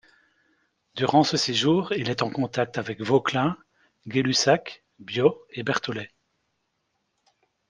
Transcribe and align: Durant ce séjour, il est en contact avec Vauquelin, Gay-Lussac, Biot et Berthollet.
Durant 0.95 1.21
ce 1.23 1.37
séjour, 1.37 1.91
il 1.93 2.09
est 2.09 2.23
en 2.23 2.31
contact 2.31 2.79
avec 2.79 3.01
Vauquelin, 3.01 3.55
Gay-Lussac, 4.07 4.83
Biot 4.97 5.45
et 5.51 5.61
Berthollet. 5.61 6.09